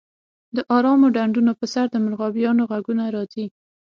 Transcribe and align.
د 0.55 0.57
ارامو 0.75 1.07
ډنډونو 1.15 1.51
په 1.59 1.65
سر 1.73 1.85
د 1.91 1.95
مرغابیانو 2.05 2.67
غږونه 2.71 3.03
راځي 3.15 3.45